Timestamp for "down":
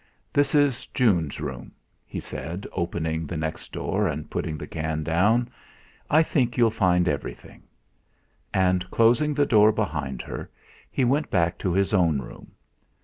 5.03-5.47